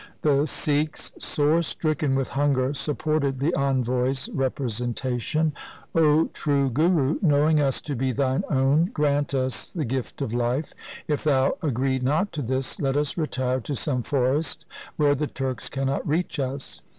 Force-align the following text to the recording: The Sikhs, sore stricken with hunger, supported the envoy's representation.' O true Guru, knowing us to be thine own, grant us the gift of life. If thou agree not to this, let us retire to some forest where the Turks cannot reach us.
The 0.23 0.47
Sikhs, 0.47 1.11
sore 1.19 1.61
stricken 1.61 2.15
with 2.15 2.29
hunger, 2.29 2.73
supported 2.73 3.39
the 3.39 3.53
envoy's 3.53 4.29
representation.' 4.29 5.53
O 5.93 6.25
true 6.29 6.71
Guru, 6.71 7.19
knowing 7.21 7.59
us 7.61 7.79
to 7.81 7.95
be 7.95 8.11
thine 8.11 8.43
own, 8.49 8.85
grant 8.85 9.35
us 9.35 9.71
the 9.71 9.85
gift 9.85 10.19
of 10.23 10.33
life. 10.33 10.73
If 11.07 11.23
thou 11.23 11.55
agree 11.61 11.99
not 11.99 12.31
to 12.31 12.41
this, 12.41 12.79
let 12.81 12.97
us 12.97 13.15
retire 13.15 13.59
to 13.59 13.75
some 13.75 14.01
forest 14.01 14.65
where 14.95 15.13
the 15.13 15.27
Turks 15.27 15.69
cannot 15.69 16.07
reach 16.07 16.39
us. 16.39 16.81